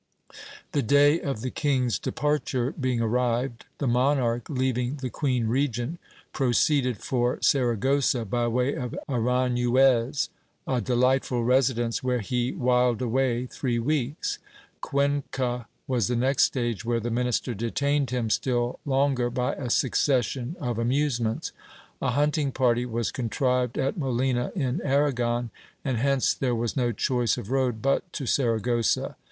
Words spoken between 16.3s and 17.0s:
stage, where